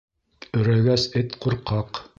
Өрәгәс 0.61 1.05
эт 1.23 1.39
ҡурҡаҡ. 1.45 2.07